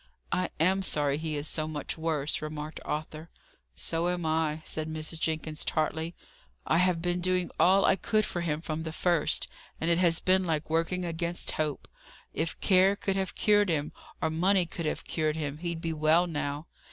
"I 0.31 0.49
am 0.59 0.81
sorry 0.81 1.19
he 1.19 1.35
is 1.35 1.47
so 1.47 1.67
much 1.67 1.95
worse," 1.95 2.41
remarked 2.41 2.79
Arthur. 2.83 3.29
"So 3.75 4.09
am 4.09 4.25
I," 4.25 4.63
said 4.65 4.89
Mrs. 4.89 5.19
Jenkins, 5.19 5.63
tartly. 5.63 6.15
"I 6.65 6.79
have 6.79 7.03
been 7.03 7.21
doing 7.21 7.51
all 7.59 7.85
I 7.85 7.97
could 7.97 8.25
for 8.25 8.41
him 8.41 8.61
from 8.61 8.81
the 8.81 8.91
first, 8.91 9.47
and 9.79 9.91
it 9.91 9.99
has 9.99 10.19
been 10.19 10.43
like 10.43 10.71
working 10.71 11.05
against 11.05 11.51
hope. 11.51 11.87
If 12.33 12.59
care 12.61 12.95
could 12.95 13.15
have 13.15 13.35
cured 13.35 13.69
him, 13.69 13.91
or 14.19 14.31
money 14.31 14.65
could 14.65 14.87
have 14.87 15.03
cured 15.05 15.35
him, 15.35 15.59
he'd 15.59 15.81
be 15.81 15.93
well 15.93 16.25
now. 16.25 16.65